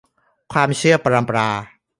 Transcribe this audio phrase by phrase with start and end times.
[0.53, 1.47] ความเชื่อปรัมปรา